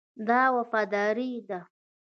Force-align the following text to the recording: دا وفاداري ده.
دا 0.27 0.41
وفاداري 0.55 1.31
ده. 1.49 1.59